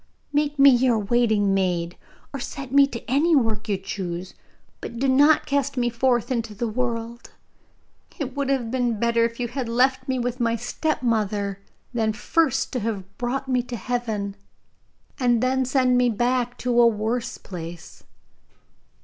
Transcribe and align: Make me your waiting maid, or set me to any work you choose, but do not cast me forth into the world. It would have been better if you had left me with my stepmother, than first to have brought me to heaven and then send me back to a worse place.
Make 0.33 0.57
me 0.57 0.71
your 0.71 0.97
waiting 0.97 1.53
maid, 1.53 1.95
or 2.33 2.39
set 2.39 2.71
me 2.71 2.87
to 2.87 3.07
any 3.07 3.35
work 3.35 3.69
you 3.69 3.77
choose, 3.77 4.33
but 4.79 4.97
do 4.97 5.07
not 5.07 5.45
cast 5.45 5.77
me 5.77 5.91
forth 5.91 6.31
into 6.31 6.55
the 6.55 6.67
world. 6.67 7.29
It 8.17 8.35
would 8.35 8.49
have 8.49 8.71
been 8.71 8.99
better 8.99 9.23
if 9.25 9.39
you 9.39 9.47
had 9.49 9.69
left 9.69 10.07
me 10.07 10.17
with 10.17 10.39
my 10.39 10.55
stepmother, 10.55 11.59
than 11.93 12.13
first 12.13 12.73
to 12.73 12.79
have 12.79 13.15
brought 13.19 13.47
me 13.47 13.61
to 13.61 13.75
heaven 13.75 14.35
and 15.19 15.39
then 15.39 15.65
send 15.65 15.99
me 15.99 16.09
back 16.09 16.57
to 16.57 16.81
a 16.81 16.87
worse 16.87 17.37
place. 17.37 18.03